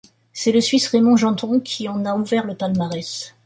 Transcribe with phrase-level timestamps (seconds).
[0.33, 3.35] C’est le suisse Raymond Genton qui en a ouvert le palmarès.